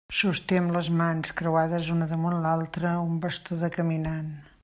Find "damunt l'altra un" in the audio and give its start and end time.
2.15-3.23